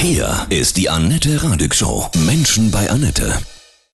[0.00, 2.08] Hier ist die Annette Radig Show.
[2.24, 3.36] Menschen bei Annette.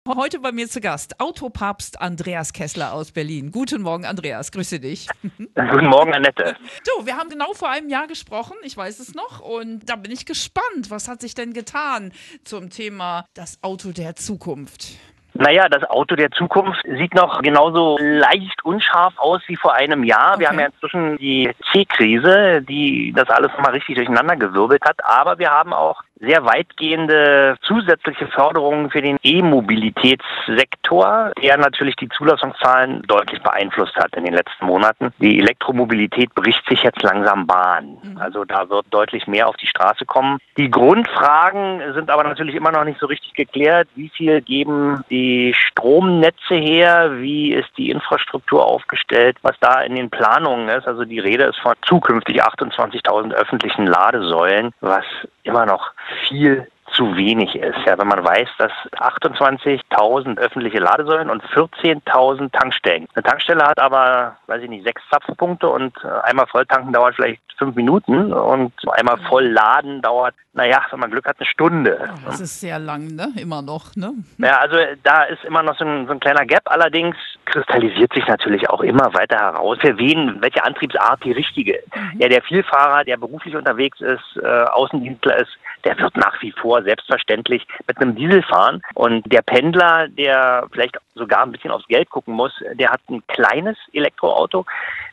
[0.06, 3.50] Heute bei mir zu Gast Autopapst Andreas Kessler aus Berlin.
[3.50, 4.52] Guten Morgen, Andreas.
[4.52, 5.08] Grüße dich.
[5.38, 6.56] Guten Morgen, Annette.
[6.84, 10.12] Du, wir haben genau vor einem Jahr gesprochen, ich weiß es noch, und da bin
[10.12, 10.90] ich gespannt.
[10.90, 12.12] Was hat sich denn getan
[12.44, 14.98] zum Thema das Auto der Zukunft?
[15.36, 20.34] Naja, das Auto der Zukunft sieht noch genauso leicht unscharf aus wie vor einem Jahr.
[20.34, 20.40] Okay.
[20.40, 25.04] Wir haben ja inzwischen die C-Krise, die das alles nochmal richtig durcheinander gewirbelt hat.
[25.04, 33.02] Aber wir haben auch sehr weitgehende zusätzliche Förderungen für den E-Mobilitätssektor, der natürlich die Zulassungszahlen
[33.02, 35.12] deutlich beeinflusst hat in den letzten Monaten.
[35.18, 37.98] Die Elektromobilität bricht sich jetzt langsam Bahn.
[38.18, 40.38] Also da wird deutlich mehr auf die Straße kommen.
[40.56, 43.88] Die Grundfragen sind aber natürlich immer noch nicht so richtig geklärt.
[43.96, 47.18] Wie viel geben die Stromnetze her?
[47.18, 49.36] Wie ist die Infrastruktur aufgestellt?
[49.42, 50.86] Was da in den Planungen ist?
[50.86, 55.04] Also die Rede ist von zukünftig 28.000 öffentlichen Ladesäulen, was
[55.42, 55.92] immer noch
[56.28, 57.78] viel zu wenig ist.
[57.86, 63.08] Ja, wenn man weiß, dass 28.000 öffentliche Ladesäulen und 14.000 Tankstellen.
[63.14, 67.40] Eine Tankstelle hat aber, weiß ich nicht, sechs Zapfpunkte und äh, einmal volltanken dauert vielleicht
[67.58, 72.10] fünf Minuten und einmal voll laden dauert, naja, wenn man Glück hat, eine Stunde.
[72.24, 73.32] Das ist sehr lang, ne?
[73.36, 74.12] Immer noch, ne?
[74.38, 76.62] Ja, also da ist immer noch so ein, so ein kleiner Gap.
[76.66, 81.88] Allerdings kristallisiert sich natürlich auch immer weiter heraus, für wen welche Antriebsart die richtige ist.
[82.18, 85.52] Ja, der Vielfahrer, der beruflich unterwegs ist, äh, Außendienstler ist,
[85.84, 88.82] der wird nach wie vor selbstverständlich mit einem Diesel fahren.
[88.94, 93.22] Und der Pendler, der vielleicht sogar ein bisschen aufs Geld gucken muss, der hat ein
[93.26, 94.64] kleines Elektroauto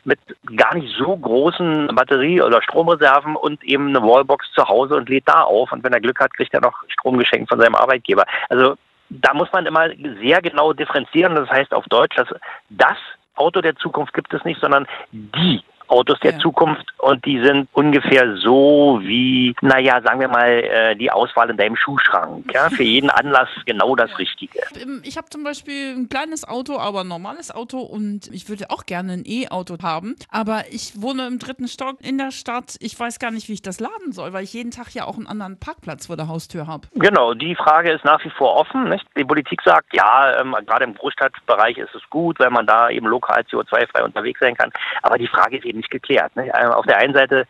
[0.04, 0.18] mit
[0.56, 5.28] gar nicht so großen Batterie- oder Stromreserven und eben eine Wallbox zu Hause und lädt
[5.28, 5.72] da auf.
[5.72, 8.24] Und wenn er Glück hat, kriegt er noch Strom geschenkt von seinem Arbeitgeber.
[8.48, 8.76] Also
[9.08, 9.88] da muss man immer
[10.20, 11.34] sehr genau differenzieren.
[11.34, 12.28] Das heißt auf Deutsch, dass
[12.70, 12.96] das
[13.34, 15.62] Auto der Zukunft gibt es nicht, sondern die
[15.92, 16.38] Autos der Ja.
[16.38, 21.56] Zukunft und die sind ungefähr so wie, naja, sagen wir mal, äh, die Auswahl in
[21.56, 22.52] deinem Schuhschrank.
[22.52, 22.70] Ja?
[22.70, 24.58] Für jeden Anlass genau das Richtige.
[24.80, 28.70] Ähm, Ich habe zum Beispiel ein kleines Auto, aber ein normales Auto und ich würde
[28.70, 30.16] auch gerne ein E-Auto haben.
[30.30, 32.76] Aber ich wohne im dritten Stock in der Stadt.
[32.80, 35.16] Ich weiß gar nicht, wie ich das laden soll, weil ich jeden Tag ja auch
[35.16, 36.88] einen anderen Parkplatz vor der Haustür habe.
[36.94, 38.88] Genau, die Frage ist nach wie vor offen.
[38.88, 39.04] Nicht?
[39.16, 43.06] Die Politik sagt, ja, ähm, gerade im Großstadtbereich ist es gut, weil man da eben
[43.06, 44.70] lokal CO2-frei unterwegs sein kann.
[45.02, 46.34] Aber die Frage ist eben nicht geklärt.
[46.36, 46.52] Nicht?
[46.54, 47.46] Ähm, Auf der einen Seite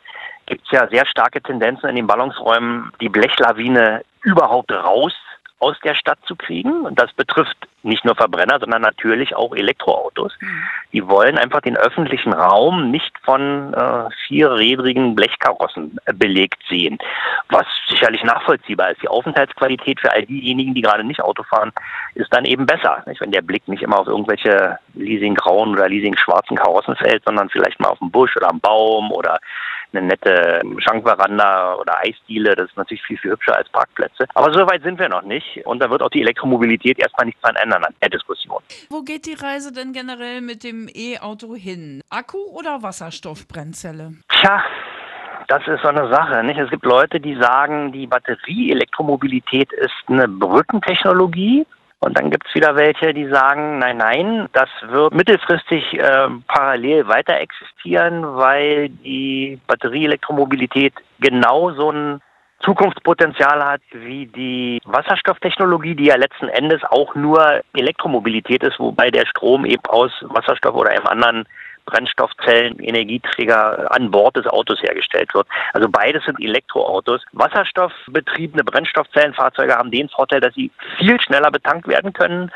[0.47, 5.15] gibt es ja sehr starke Tendenzen in den Ballungsräumen, die Blechlawine überhaupt raus
[5.63, 6.83] aus der Stadt zu kriegen.
[6.83, 10.33] Und das betrifft nicht nur Verbrenner, sondern natürlich auch Elektroautos.
[10.93, 16.99] Die wollen einfach den öffentlichen Raum nicht von äh, vierrädrigen Blechkarossen äh, belegt sehen.
[17.49, 19.03] Was sicherlich nachvollziehbar ist.
[19.03, 21.73] Die Aufenthaltsqualität für all diejenigen, die gerade nicht Auto fahren,
[22.15, 23.03] ist dann eben besser.
[23.07, 23.21] Nicht?
[23.21, 27.89] Wenn der Blick nicht immer auf irgendwelche leasinggrauen oder leasing-schwarzen Karossen fällt, sondern vielleicht mal
[27.89, 29.39] auf einen Busch oder einen Baum oder
[29.93, 32.55] eine nette Schankveranda oder Eisdiele.
[32.55, 34.27] Das ist natürlich viel, viel hübscher als Parkplätze.
[34.35, 35.65] Aber so weit sind wir noch nicht.
[35.65, 38.63] Und da wird auch die Elektromobilität erstmal nichts dran ändern an der Diskussion.
[38.91, 42.03] Wo geht die Reise denn generell mit dem E-Auto hin?
[42.11, 44.15] Akku oder Wasserstoffbrennzelle?
[44.29, 44.63] Tja,
[45.49, 46.43] das ist so eine Sache.
[46.45, 46.59] Nicht?
[46.59, 51.67] Es gibt Leute, die sagen, die Batterie-Elektromobilität ist eine Brückentechnologie.
[52.05, 57.07] Und dann gibt es wieder welche, die sagen, nein, nein, das wird mittelfristig äh, parallel
[57.07, 62.21] weiter existieren, weil die Batterie-Elektromobilität genau so ein
[62.65, 69.27] Zukunftspotenzial hat wie die Wasserstofftechnologie, die ja letzten Endes auch nur Elektromobilität ist, wobei der
[69.27, 71.45] Strom eben aus Wasserstoff oder einem anderen
[71.85, 75.47] Brennstoffzellen, Energieträger an Bord des Autos hergestellt wird.
[75.73, 77.23] Also beides sind Elektroautos.
[77.33, 82.51] Wasserstoffbetriebene Brennstoffzellenfahrzeuge haben den Vorteil, dass sie viel schneller betankt werden können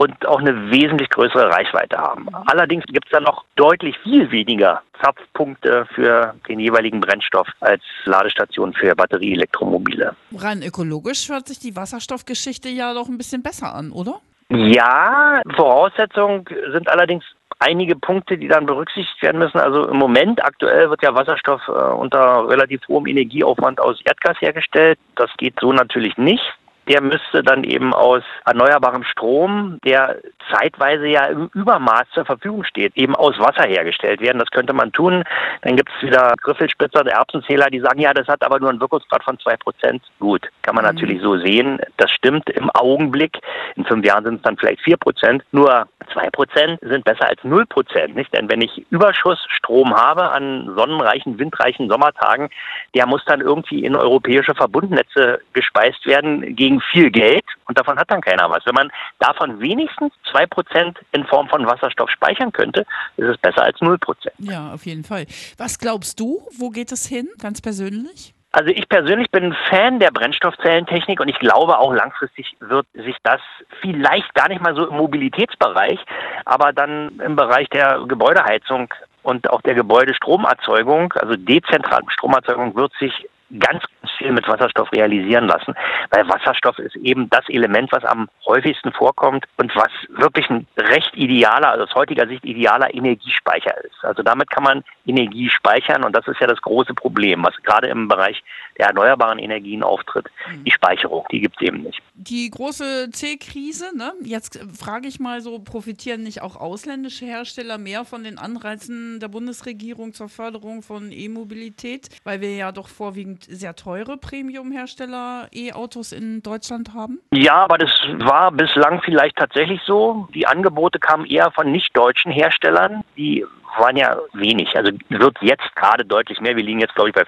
[0.00, 2.26] und auch eine wesentlich größere Reichweite haben.
[2.46, 8.72] Allerdings gibt es da noch deutlich viel weniger Zapfpunkte für den jeweiligen Brennstoff als Ladestationen
[8.72, 10.16] für Batterie-Elektromobile.
[10.34, 14.20] Rein ökologisch hört sich die Wasserstoffgeschichte ja doch ein bisschen besser an, oder?
[14.48, 17.24] Ja, Voraussetzung sind allerdings
[17.60, 19.58] einige Punkte, die dann berücksichtigt werden müssen.
[19.58, 24.98] Also im Moment aktuell wird ja Wasserstoff äh, unter relativ hohem Energieaufwand aus Erdgas hergestellt.
[25.16, 26.42] Das geht so natürlich nicht.
[26.90, 30.16] Der müsste dann eben aus erneuerbarem Strom, der
[30.52, 34.40] zeitweise ja im Übermaß zur Verfügung steht, eben aus Wasser hergestellt werden.
[34.40, 35.22] Das könnte man tun.
[35.62, 38.80] Dann gibt es wieder Griffelspitzer, der Erbsenzähler, die sagen, ja, das hat aber nur einen
[38.80, 40.02] Wirkungsgrad von zwei Prozent.
[40.18, 41.78] Gut, kann man natürlich so sehen.
[41.96, 43.38] Das stimmt im Augenblick.
[43.76, 45.44] In fünf Jahren sind es dann vielleicht vier Prozent.
[45.52, 48.34] Nur zwei Prozent sind besser als null Prozent, nicht?
[48.34, 52.48] Denn wenn ich Überschussstrom habe an sonnenreichen, windreichen Sommertagen,
[52.96, 58.10] der muss dann irgendwie in europäische Verbundnetze gespeist werden gegen viel Geld und davon hat
[58.10, 58.64] dann keiner was.
[58.66, 62.86] Wenn man davon wenigstens zwei Prozent in Form von Wasserstoff speichern könnte,
[63.16, 64.34] ist es besser als null Prozent.
[64.38, 65.26] Ja, auf jeden Fall.
[65.58, 68.34] Was glaubst du, wo geht es hin, ganz persönlich?
[68.52, 73.40] Also ich persönlich bin Fan der Brennstoffzellentechnik und ich glaube auch langfristig wird sich das
[73.80, 76.00] vielleicht gar nicht mal so im Mobilitätsbereich,
[76.46, 78.92] aber dann im Bereich der Gebäudeheizung
[79.22, 83.28] und auch der Gebäudestromerzeugung, also dezentrale Stromerzeugung, wird sich
[83.58, 83.82] ganz,
[84.18, 85.74] viel mit Wasserstoff realisieren lassen,
[86.10, 91.16] weil Wasserstoff ist eben das Element, was am häufigsten vorkommt und was wirklich ein recht
[91.16, 94.04] idealer, also aus heutiger Sicht idealer Energiespeicher ist.
[94.04, 97.88] Also damit kann man Energie speichern und das ist ja das große Problem, was gerade
[97.88, 98.42] im Bereich
[98.78, 100.26] der erneuerbaren Energien auftritt.
[100.48, 100.64] Mhm.
[100.64, 102.00] Die Speicherung, die gibt es eben nicht.
[102.14, 104.12] Die große C-Krise, ne?
[104.22, 109.28] jetzt frage ich mal so, profitieren nicht auch ausländische Hersteller mehr von den Anreizen der
[109.28, 116.42] Bundesregierung zur Förderung von E-Mobilität, weil wir ja doch vorwiegend sehr teure Premium-Hersteller E-Autos in
[116.42, 117.20] Deutschland haben?
[117.32, 120.28] Ja, aber das war bislang vielleicht tatsächlich so.
[120.34, 123.02] Die Angebote kamen eher von nicht-deutschen Herstellern.
[123.16, 123.44] Die
[123.78, 124.76] waren ja wenig.
[124.76, 126.56] Also wird jetzt gerade deutlich mehr.
[126.56, 127.24] Wir liegen jetzt, glaube ich, bei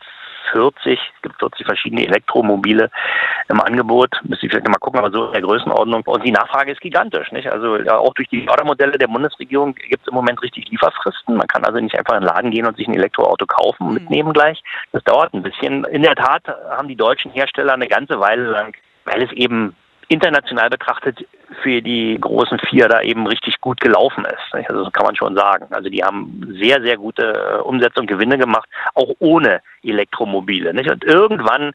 [0.52, 2.90] 40, es gibt 40 verschiedene Elektromobile
[3.48, 4.10] im Angebot.
[4.24, 6.02] Müsste ich vielleicht mal gucken, aber so in der Größenordnung.
[6.02, 7.30] Und die Nachfrage ist gigantisch.
[7.32, 7.50] Nicht?
[7.50, 11.36] Also ja, auch durch die Fördermodelle der Bundesregierung gibt es im Moment richtig Lieferfristen.
[11.36, 13.88] Man kann also nicht einfach in den Laden gehen und sich ein Elektroauto kaufen und
[13.88, 13.94] mhm.
[13.94, 14.62] mitnehmen gleich.
[14.92, 15.84] Das dauert ein bisschen.
[15.84, 19.76] In der Tat haben die deutschen Hersteller eine ganze Weile lang, weil es eben
[20.12, 21.26] international betrachtet
[21.62, 24.66] für die großen vier da eben richtig gut gelaufen ist.
[24.68, 25.66] Also das kann man schon sagen.
[25.70, 30.70] Also die haben sehr, sehr gute äh, Umsetzung, Gewinne gemacht, auch ohne Elektromobile.
[30.70, 31.72] Und irgendwann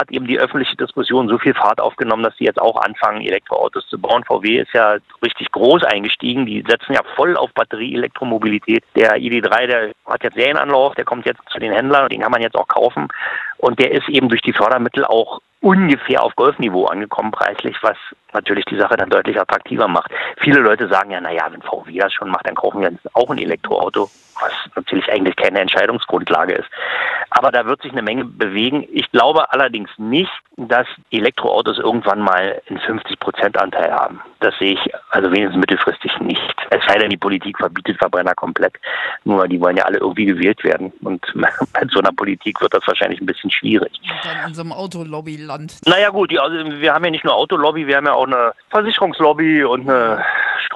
[0.00, 3.86] hat eben die öffentliche Diskussion so viel Fahrt aufgenommen, dass sie jetzt auch anfangen, Elektroautos
[3.88, 4.24] zu bauen.
[4.24, 6.46] VW ist ja richtig groß eingestiegen.
[6.46, 8.82] Die setzen ja voll auf Batterie-Elektromobilität.
[8.96, 12.42] Der ID3, der hat jetzt Serienanlauf, der kommt jetzt zu den Händlern, den kann man
[12.42, 13.08] jetzt auch kaufen.
[13.58, 17.96] Und der ist eben durch die Fördermittel auch ungefähr auf Golfniveau angekommen preislich, was
[18.32, 20.10] natürlich die Sache dann deutlich attraktiver macht.
[20.38, 23.38] Viele Leute sagen ja, naja, wenn VW das schon macht, dann kaufen wir auch ein
[23.38, 24.08] Elektroauto,
[24.40, 26.68] was natürlich eigentlich keine Entscheidungsgrundlage ist.
[27.30, 28.86] Aber da wird sich eine Menge bewegen.
[28.92, 34.20] Ich glaube allerdings nicht, dass Elektroautos irgendwann mal einen 50-Prozent-Anteil haben.
[34.40, 36.54] Das sehe ich also wenigstens mittelfristig nicht.
[36.70, 38.74] Es sei denn, die Politik verbietet Verbrenner komplett.
[39.24, 40.92] Nur die wollen ja alle irgendwie gewählt werden.
[41.02, 43.92] Und bei so einer Politik wird das wahrscheinlich ein bisschen schwierig.
[44.02, 45.76] Und dann in so einem Autolobbyland.
[45.86, 48.52] Naja gut, die, also wir haben ja nicht nur Autolobby, wir haben ja auch eine
[48.70, 50.24] Versicherungslobby und eine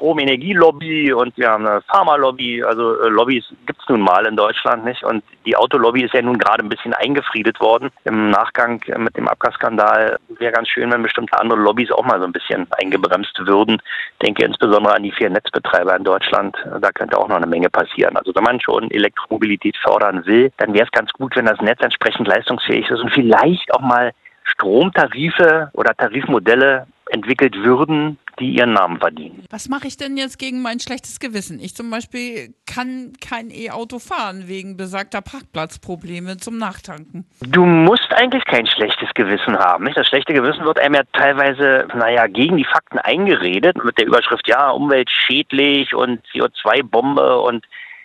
[0.04, 2.62] Stromenergielobby und wir haben eine Pharmalobby.
[2.62, 5.02] Also äh, Lobbys gibt es nun mal in Deutschland nicht.
[5.02, 7.90] Und die Autolobby ist ja nun gerade ein bisschen eingefriedet worden.
[8.04, 12.26] Im Nachgang mit dem Abgasskandal wäre ganz schön, wenn bestimmte andere Lobbys auch mal so
[12.26, 13.80] ein bisschen eingebremst würden.
[14.12, 16.54] Ich denke insbesondere an die vier Netzbetreiber in Deutschland.
[16.80, 18.16] Da könnte auch noch eine Menge passieren.
[18.18, 21.80] Also wenn man schon Elektromobilität fördern will, dann wäre es ganz gut, wenn das Netz
[21.80, 24.12] entsprechend leistungsfähig ist und vielleicht auch mal
[24.44, 29.44] Stromtarife oder Tarifmodelle entwickelt würden, die ihren Namen verdienen.
[29.50, 31.60] Was mache ich denn jetzt gegen mein schlechtes Gewissen?
[31.60, 37.26] Ich zum Beispiel kann kein E-Auto fahren wegen besagter Parkplatzprobleme zum Nachtanken.
[37.40, 39.84] Du musst eigentlich kein schlechtes Gewissen haben.
[39.84, 39.96] Nicht?
[39.96, 44.48] Das schlechte Gewissen wird einem ja teilweise, naja, gegen die Fakten eingeredet mit der Überschrift,
[44.48, 47.64] ja, umweltschädlich und CO2-Bombe und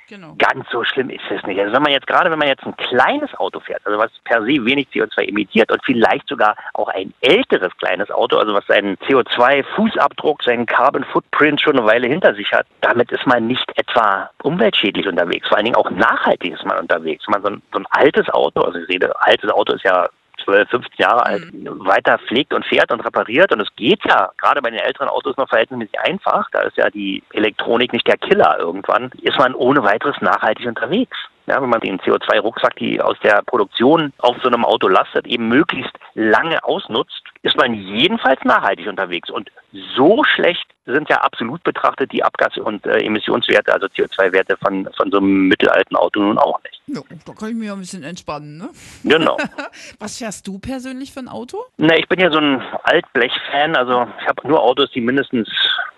[0.10, 0.34] Genau.
[0.40, 1.60] Ganz so schlimm ist es nicht.
[1.60, 4.42] Also wenn man jetzt gerade, wenn man jetzt ein kleines Auto fährt, also was per
[4.42, 8.98] se wenig CO2 emittiert und vielleicht sogar auch ein älteres kleines Auto, also was seinen
[9.08, 14.32] CO2-Fußabdruck, seinen Carbon Footprint schon eine Weile hinter sich hat, damit ist man nicht etwa
[14.42, 15.48] umweltschädlich unterwegs.
[15.48, 17.26] Vor allen Dingen auch nachhaltig ist man unterwegs.
[17.28, 20.10] Wenn man so ein, so ein altes Auto, also ich rede, altes Auto ist ja
[20.50, 21.86] 12, 15 Jahre alt, mhm.
[21.86, 23.52] weiter pflegt und fährt und repariert.
[23.52, 26.50] Und es geht ja gerade bei den älteren Autos noch verhältnismäßig einfach.
[26.52, 29.12] Da ist ja die Elektronik nicht der Killer irgendwann.
[29.22, 31.18] Ist man ohne weiteres nachhaltig unterwegs.
[31.50, 35.48] Ja, wenn man den CO2-Rucksack, die aus der Produktion auf so einem Auto lastet, eben
[35.48, 39.32] möglichst lange ausnutzt, ist man jedenfalls nachhaltig unterwegs.
[39.32, 39.50] Und
[39.96, 45.10] so schlecht sind ja absolut betrachtet die Abgas- und äh, Emissionswerte, also CO2-Werte von, von
[45.10, 46.82] so einem mittelalten Auto nun auch nicht.
[46.86, 48.70] Ja, da kann ich mich ein bisschen entspannen, ne?
[49.04, 49.36] Genau.
[50.00, 51.66] Was fährst du persönlich für ein Auto?
[51.78, 55.50] Na, ich bin ja so ein Altblech-Fan, also ich habe nur Autos, die mindestens,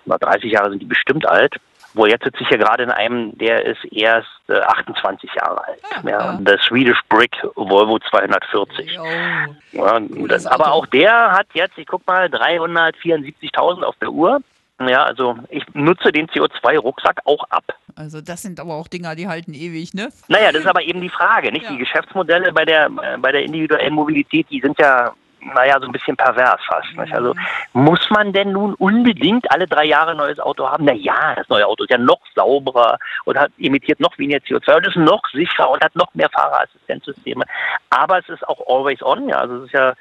[0.05, 1.57] na, 30 Jahre sind die bestimmt alt.
[1.93, 5.79] Wo jetzt sitze ich hier gerade in einem, der ist erst äh, 28 Jahre alt.
[5.93, 6.37] Ah, ja, ja.
[6.39, 8.97] Der Swedish Brick Volvo 240.
[9.71, 14.39] Ja, das, aber auch der hat jetzt, ich guck mal, 374.000 auf der Uhr.
[14.87, 17.63] Ja, also ich nutze den CO2-Rucksack auch ab.
[17.95, 20.09] Also das sind aber auch Dinger, die halten ewig, ne?
[20.27, 21.65] Naja, das ist aber eben die Frage, nicht?
[21.65, 21.71] Ja.
[21.71, 25.91] Die Geschäftsmodelle bei der, äh, bei der individuellen Mobilität, die sind ja naja, so ein
[25.91, 26.95] bisschen pervers fast.
[26.97, 27.13] Nicht?
[27.13, 27.33] Also
[27.73, 30.85] muss man denn nun unbedingt alle drei Jahre ein neues Auto haben?
[30.85, 34.77] Na ja, das neue Auto ist ja noch sauberer und hat emittiert noch weniger CO2
[34.77, 37.43] und ist noch sicherer und hat noch mehr Fahrerassistenzsysteme.
[37.89, 39.37] Aber es ist auch always on, ja.
[39.37, 39.93] Also es ist ja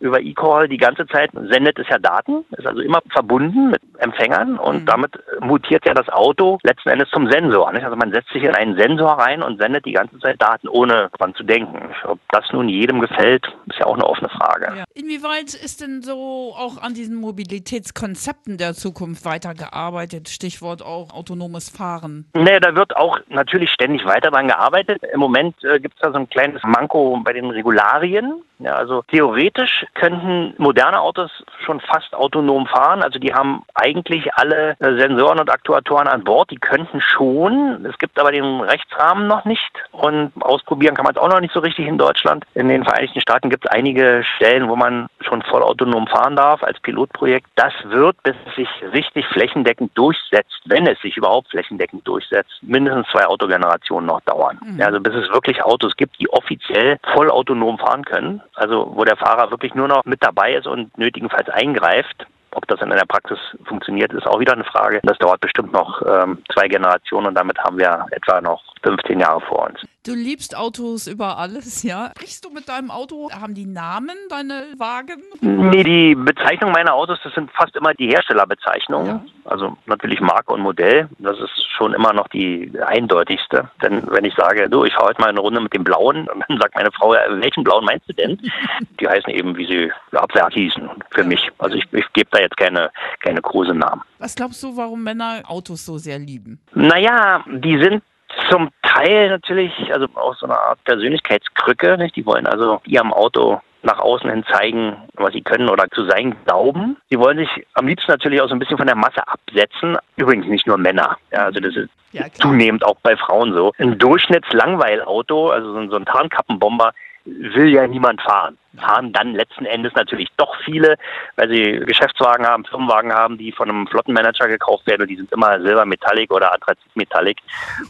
[0.00, 4.58] über eCall die ganze Zeit sendet es ja Daten, ist also immer verbunden mit Empfängern
[4.58, 4.86] und mhm.
[4.86, 7.72] damit mutiert ja das Auto letzten Endes zum Sensor.
[7.72, 7.84] Nicht?
[7.84, 11.10] Also man setzt sich in einen Sensor rein und sendet die ganze Zeit Daten, ohne
[11.18, 11.90] dran zu denken.
[12.04, 14.72] Ob das nun jedem gefällt, ist ja auch eine offene Frage.
[14.76, 14.84] Ja.
[14.94, 20.28] Inwieweit ist denn so auch an diesen Mobilitätskonzepten der Zukunft weitergearbeitet?
[20.28, 22.26] Stichwort auch autonomes Fahren.
[22.34, 25.02] Nee, da wird auch natürlich ständig weiter dran gearbeitet.
[25.12, 28.42] Im Moment äh, gibt es da so ein kleines Manko bei den Regularien.
[28.58, 31.30] Ja, also theoretisch könnten moderne Autos
[31.64, 33.02] schon fast autonom fahren.
[33.02, 36.50] Also die haben eigentlich alle äh, Sensoren und Aktuatoren an Bord.
[36.50, 37.84] Die könnten schon.
[37.84, 39.70] Es gibt aber den Rechtsrahmen noch nicht.
[39.92, 42.44] Und ausprobieren kann man es auch noch nicht so richtig in Deutschland.
[42.54, 46.62] In den Vereinigten Staaten gibt es einige Stellen, wo man schon voll autonom fahren darf
[46.62, 47.46] als Pilotprojekt.
[47.56, 53.08] Das wird, bis es sich richtig flächendeckend durchsetzt, wenn es sich überhaupt flächendeckend durchsetzt, mindestens
[53.08, 54.58] zwei Autogenerationen noch dauern.
[54.64, 54.80] Mhm.
[54.80, 59.16] Also bis es wirklich Autos gibt, die offiziell voll autonom fahren können also wo der
[59.16, 62.26] Fahrer wirklich nur noch mit dabei ist und nötigenfalls eingreift.
[62.52, 65.00] Ob das in der Praxis funktioniert, ist auch wieder eine Frage.
[65.04, 69.40] Das dauert bestimmt noch ähm, zwei Generationen und damit haben wir etwa noch 15 Jahre
[69.42, 69.80] vor uns.
[70.02, 72.12] Du liebst Autos über alles, ja?
[72.16, 73.30] Sprichst du mit deinem Auto?
[73.32, 75.22] Haben die Namen, deine Wagen?
[75.42, 79.06] Nee, die Bezeichnung meiner Autos, das sind fast immer die Herstellerbezeichnungen.
[79.06, 79.24] Ja.
[79.44, 81.06] Also natürlich Marke und Modell.
[81.18, 83.70] Das ist schon immer noch die eindeutigste.
[83.82, 86.44] Denn wenn ich sage, du, ich fahre heute mal eine Runde mit dem Blauen, und
[86.48, 88.40] dann sagt meine Frau, welchen Blauen meinst du denn?
[89.00, 91.46] die heißen eben, wie sie abwärts hießen für mich.
[91.58, 92.90] Also ich, ich gebe da jetzt keine,
[93.22, 94.00] keine großen Namen.
[94.18, 96.58] Was glaubst du, warum Männer Autos so sehr lieben?
[96.72, 98.02] Naja, die sind
[98.50, 101.96] zum Teil natürlich, also auch so eine Art Persönlichkeitskrücke.
[101.98, 102.16] Nicht?
[102.16, 106.36] Die wollen also ihrem Auto nach außen hin zeigen, was sie können oder zu sein
[106.44, 106.98] glauben.
[107.08, 109.96] Sie wollen sich am liebsten natürlich auch so ein bisschen von der Masse absetzen.
[110.16, 111.16] Übrigens nicht nur Männer.
[111.32, 113.72] Ja, also das ist ja, zunehmend auch bei Frauen so.
[113.78, 116.92] Ein Durchschnittslangweilauto, also so ein Tarnkappenbomber,
[117.24, 118.56] will ja niemand fahren.
[118.76, 120.96] Fahren dann letzten Endes natürlich doch viele,
[121.36, 125.32] weil sie Geschäftswagen haben, Firmenwagen haben, die von einem Flottenmanager gekauft werden und die sind
[125.32, 127.38] immer Silbermetallic oder Anthrazitmetallic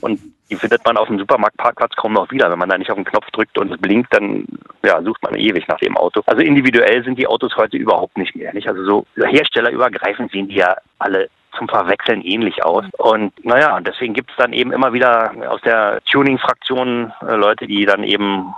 [0.00, 0.20] und
[0.50, 2.50] die findet man auf dem Supermarktparkplatz kaum noch wieder.
[2.50, 4.46] Wenn man da nicht auf den Knopf drückt und es blinkt, dann
[4.84, 6.22] ja, sucht man ewig nach dem Auto.
[6.26, 8.52] Also individuell sind die Autos heute überhaupt nicht mehr.
[8.52, 8.68] Nicht?
[8.68, 12.84] Also so herstellerübergreifend sehen die ja alle zum Verwechseln ähnlich aus.
[12.98, 17.84] Und naja, deswegen gibt es dann eben immer wieder aus der Tuning-Fraktion äh, Leute, die
[17.84, 18.54] dann eben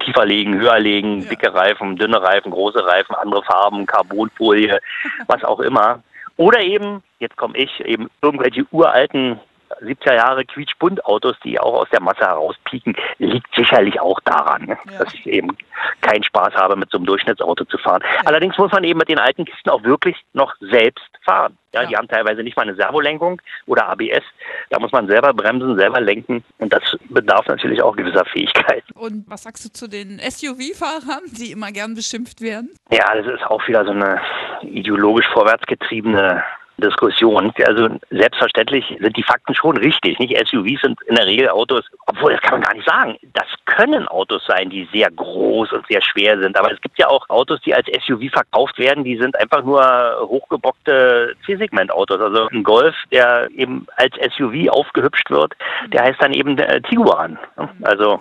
[0.00, 1.28] tiefer legen, höher legen, ja.
[1.28, 4.78] dicke Reifen, dünne Reifen, große Reifen, andere Farben, Carbonfolie,
[5.26, 6.02] was auch immer.
[6.36, 9.40] Oder eben, jetzt komme ich, eben irgendwelche uralten
[9.80, 14.78] 70er Jahre Quietschbunt-Autos, die auch aus der Masse herauspieken, liegt sicherlich auch daran, ne?
[14.90, 14.98] ja.
[14.98, 15.56] dass ich eben
[16.00, 18.02] keinen Spaß habe, mit so einem Durchschnittsauto zu fahren.
[18.02, 18.20] Ja.
[18.26, 21.56] Allerdings muss man eben mit den alten Kisten auch wirklich noch selbst fahren.
[21.72, 24.24] Ja, ja, Die haben teilweise nicht mal eine Servolenkung oder ABS.
[24.70, 28.92] Da muss man selber bremsen, selber lenken und das bedarf natürlich auch gewisser Fähigkeiten.
[28.94, 32.70] Und was sagst du zu den SUV-Fahrern, die immer gern beschimpft werden?
[32.90, 34.20] Ja, das ist auch wieder so eine
[34.62, 36.42] ideologisch vorwärtsgetriebene
[36.78, 37.52] Diskussion.
[37.66, 40.18] Also selbstverständlich sind die Fakten schon richtig.
[40.18, 43.16] Nicht SUVs sind in der Regel Autos, obwohl das kann man gar nicht sagen.
[43.32, 46.58] Das können Autos sein, die sehr groß und sehr schwer sind.
[46.58, 49.82] Aber es gibt ja auch Autos, die als SUV verkauft werden, die sind einfach nur
[50.22, 52.20] hochgebockte C-Segment-Autos.
[52.20, 55.54] Also ein Golf, der eben als SUV aufgehübscht wird,
[55.88, 57.38] der heißt dann eben äh, Tiguan.
[57.82, 58.20] Also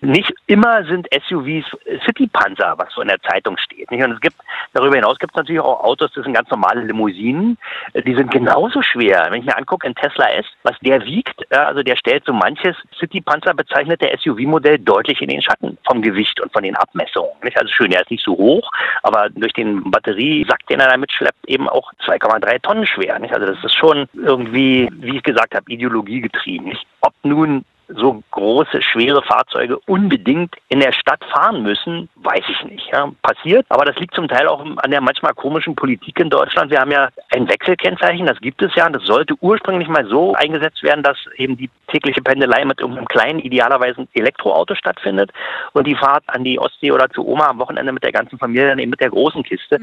[0.00, 1.66] nicht immer sind SUVs
[2.06, 3.90] City-Panzer, was so in der Zeitung steht.
[3.90, 4.04] Nicht?
[4.04, 4.36] Und es gibt
[4.72, 7.58] darüber hinaus gibt es natürlich auch Autos, das sind ganz normale Limousinen
[7.94, 9.26] die sind genauso schwer.
[9.30, 12.76] Wenn ich mir angucke, ein Tesla S, was der wiegt, also der stellt so manches
[12.98, 17.30] City-Panzer bezeichnete SUV-Modell deutlich in den Schatten vom Gewicht und von den Abmessungen.
[17.54, 18.70] Also schön, er ist nicht so hoch,
[19.02, 23.14] aber durch den Batteriesack, den er damit schleppt, eben auch 2,3 Tonnen schwer.
[23.14, 26.76] Also das ist schon irgendwie, wie ich gesagt habe, ideologiegetrieben.
[27.00, 32.88] Ob nun so große, schwere Fahrzeuge unbedingt in der Stadt fahren müssen, weiß ich nicht.
[32.92, 33.10] Ja.
[33.22, 36.70] Passiert, aber das liegt zum Teil auch an der manchmal komischen Politik in Deutschland.
[36.70, 40.34] Wir haben ja ein Wechselkennzeichen, das gibt es ja, und das sollte ursprünglich mal so
[40.34, 45.32] eingesetzt werden, dass eben die tägliche Pendelei mit irgendeinem kleinen, idealerweise Elektroauto stattfindet
[45.72, 48.68] und die Fahrt an die Ostsee oder zu Oma am Wochenende mit der ganzen Familie
[48.68, 49.78] dann eben mit der großen Kiste.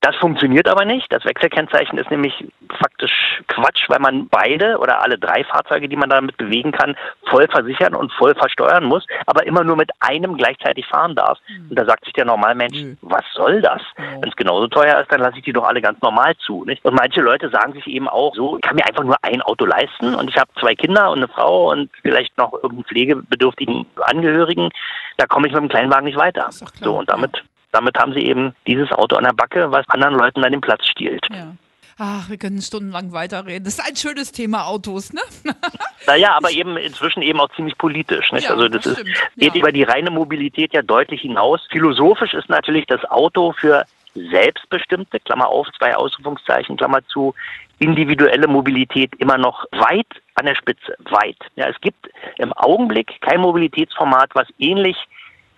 [0.00, 1.12] Das funktioniert aber nicht.
[1.12, 2.32] Das Wechselkennzeichen ist nämlich
[2.78, 6.96] faktisch Quatsch, weil man beide oder alle drei Fahrzeuge, die man damit bewegen kann,
[7.28, 11.38] voll versichern und voll versteuern muss, aber immer nur mit einem gleichzeitig fahren darf.
[11.48, 11.70] Mhm.
[11.70, 12.98] Und da sagt sich der Normalmensch, mhm.
[13.02, 13.82] was soll das?
[13.96, 14.22] Mhm.
[14.22, 16.64] Wenn es genauso teuer ist, dann lasse ich die doch alle ganz normal zu.
[16.64, 16.84] Nicht?
[16.84, 19.64] Und manche Leute sagen sich eben auch so, ich kann mir einfach nur ein Auto
[19.64, 24.70] leisten und ich habe zwei Kinder und eine Frau und vielleicht noch irgendeinen pflegebedürftigen Angehörigen.
[25.16, 26.48] Da komme ich mit dem Kleinwagen nicht weiter.
[26.50, 27.42] So und damit
[27.76, 30.86] damit haben sie eben dieses Auto an der Backe, was anderen Leuten dann den Platz
[30.86, 31.24] stiehlt.
[31.30, 31.54] Ja.
[31.98, 33.64] Ach, wir können stundenlang weiterreden.
[33.64, 35.22] Das ist ein schönes Thema Autos, ne?
[36.06, 38.30] Naja, aber eben inzwischen eben auch ziemlich politisch.
[38.32, 38.44] Nicht?
[38.44, 39.04] Ja, also das, das ist,
[39.36, 39.60] geht Ja.
[39.60, 41.60] über die reine Mobilität ja deutlich hinaus.
[41.70, 47.34] Philosophisch ist natürlich das Auto für selbstbestimmte, Klammer auf, zwei Ausrufungszeichen, Klammer zu,
[47.78, 51.36] individuelle Mobilität immer noch weit an der Spitze, weit.
[51.56, 54.96] Ja, es gibt im Augenblick kein Mobilitätsformat, was ähnlich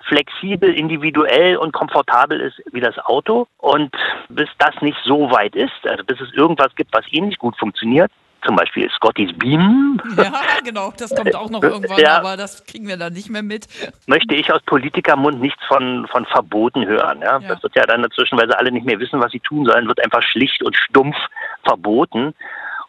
[0.09, 3.47] flexibel, individuell und komfortabel ist wie das Auto.
[3.59, 3.95] Und
[4.29, 8.11] bis das nicht so weit ist, also bis es irgendwas gibt, was ähnlich gut funktioniert,
[8.47, 10.33] zum Beispiel Scotty's Beam, Ja,
[10.65, 12.19] genau, das kommt auch noch irgendwann, Ja.
[12.19, 13.67] aber das kriegen wir dann nicht mehr mit.
[14.07, 17.21] möchte ich aus Politikermund nichts von, von Verboten hören.
[17.21, 17.39] Ja?
[17.41, 17.49] Ja.
[17.49, 19.89] Das wird ja dann dazwischen, weil sie alle nicht mehr wissen, was sie tun sollen,
[19.89, 21.17] wird einfach schlicht und stumpf
[21.65, 22.33] verboten.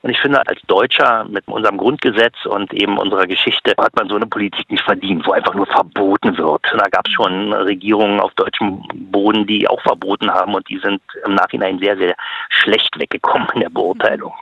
[0.01, 4.15] Und ich finde, als Deutscher mit unserem Grundgesetz und eben unserer Geschichte hat man so
[4.15, 6.61] eine Politik nicht verdient, wo einfach nur verboten wird.
[6.71, 11.01] Da gab es schon Regierungen auf deutschem Boden, die auch verboten haben und die sind
[11.25, 12.15] im Nachhinein sehr, sehr
[12.49, 14.33] schlecht weggekommen in der Beurteilung.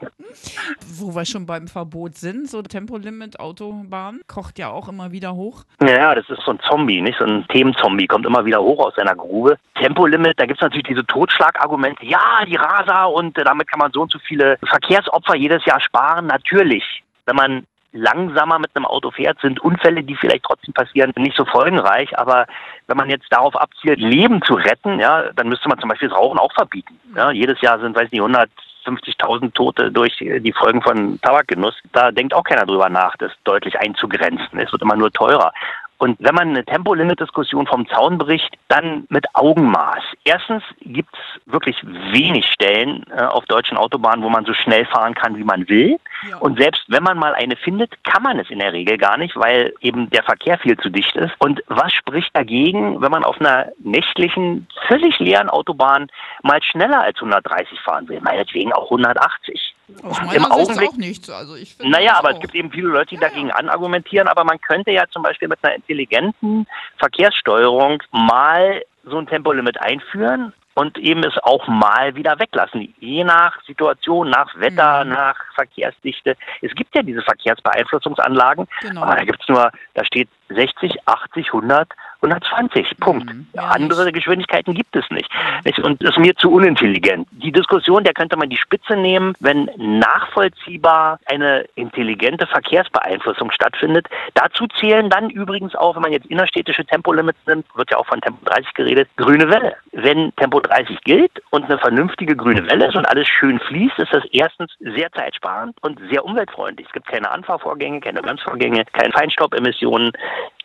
[1.00, 5.64] Wo wir schon beim Verbot sind, so Tempolimit, Autobahn, kocht ja auch immer wieder hoch.
[5.82, 7.18] Ja, das ist so ein Zombie, nicht?
[7.18, 9.58] So ein Themenzombie, kommt immer wieder hoch aus seiner Grube.
[9.76, 12.06] Tempolimit, da gibt's natürlich diese Totschlagargumente.
[12.06, 15.80] Ja, die Raser und äh, damit kann man so und so viele Verkehrsopfer jedes Jahr
[15.80, 16.28] sparen.
[16.28, 21.38] Natürlich, wenn man langsamer mit einem Auto fährt, sind Unfälle, die vielleicht trotzdem passieren, nicht
[21.38, 22.18] so folgenreich.
[22.18, 22.46] Aber
[22.88, 26.18] wenn man jetzt darauf abzielt, Leben zu retten, ja, dann müsste man zum Beispiel das
[26.18, 27.00] Rauchen auch verbieten.
[27.16, 31.76] Ja, jedes Jahr sind, weiß nicht, 150.000 Tote durch die Folgen von Tabakgenuss.
[31.94, 34.60] Da denkt auch keiner drüber nach, das deutlich einzugrenzen.
[34.60, 35.54] Es wird immer nur teurer.
[36.00, 40.04] Und wenn man eine Tempolimit-Diskussion vom Zaun bricht, dann mit Augenmaß.
[40.24, 45.16] Erstens gibt es wirklich wenig Stellen äh, auf deutschen Autobahnen, wo man so schnell fahren
[45.16, 45.98] kann, wie man will.
[46.30, 46.38] Ja.
[46.38, 49.36] Und selbst wenn man mal eine findet, kann man es in der Regel gar nicht,
[49.36, 51.34] weil eben der Verkehr viel zu dicht ist.
[51.40, 56.08] Und was spricht dagegen, wenn man auf einer nächtlichen, völlig leeren Autobahn
[56.44, 58.22] mal schneller als 130 fahren will?
[58.22, 59.76] Meinetwegen auch 180.
[60.04, 61.30] Aus Im meiner Sicht Augenblick- auch nichts.
[61.30, 62.34] Also ich Naja, aber auch.
[62.36, 65.60] es gibt eben viele Leute, die dagegen anargumentieren, aber man könnte ja zum Beispiel mit
[65.64, 66.68] einer intelligenten
[66.98, 73.64] Verkehrssteuerung mal so ein Tempolimit einführen und eben es auch mal wieder weglassen, je nach
[73.66, 75.12] Situation, nach Wetter, Mhm.
[75.12, 76.36] nach Verkehrsdichte.
[76.62, 79.04] Es gibt ja diese Verkehrsbeeinflussungsanlagen, Genau.
[79.04, 81.90] aber da gibt's nur, da steht 60, 80, 100,
[82.32, 83.34] 120, Punkt.
[83.34, 83.48] Mhm.
[83.54, 85.30] Ja, Andere Geschwindigkeiten gibt es nicht.
[85.66, 85.80] Nicht?
[85.80, 87.28] Und das ist mir zu unintelligent.
[87.32, 94.08] Die Diskussion, der könnte man die Spitze nehmen, wenn nachvollziehbar eine intelligente Verkehrsbeeinflussung stattfindet.
[94.34, 98.22] Dazu zählen dann übrigens auch, wenn man jetzt innerstädtische Tempolimits nimmt, wird ja auch von
[98.22, 99.76] Tempo 30 geredet, grüne Welle.
[99.92, 104.14] Wenn Tempo 30 gilt und eine vernünftige grüne Welle ist und alles schön fließt, ist
[104.14, 106.88] das erstens sehr zeitsparend und sehr umweltfreundlich.
[106.88, 110.12] Es gibt keine Anfahrvorgänge, keine Bremsvorgänge, keine Feinstaubemissionen.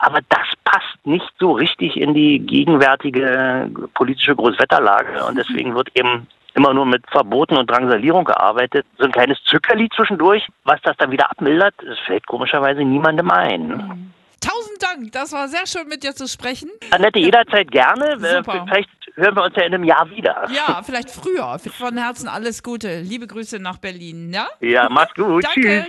[0.03, 5.25] Aber das passt nicht so richtig in die gegenwärtige politische Großwetterlage.
[5.25, 8.85] Und deswegen wird eben immer nur mit Verboten und Drangsalierung gearbeitet.
[8.99, 14.13] So ein kleines Zückerli zwischendurch, was das dann wieder abmildert, das fällt komischerweise niemandem ein.
[14.41, 16.69] Tausend Dank, das war sehr schön mit dir zu sprechen.
[16.91, 18.15] Annette, jederzeit gerne.
[18.15, 18.67] Äh, Super.
[18.67, 20.49] Vielleicht hören wir uns ja in einem Jahr wieder.
[20.51, 21.61] Ja, vielleicht früher.
[21.79, 23.03] Von Herzen alles Gute.
[23.03, 24.49] Liebe Grüße nach Berlin, ja?
[24.59, 25.45] Ja, mach's gut.
[25.45, 25.61] Danke.
[25.61, 25.85] Tschüss.